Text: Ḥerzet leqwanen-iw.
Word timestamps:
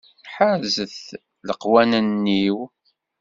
Ḥerzet 0.33 1.01
leqwanen-iw. 1.47 2.57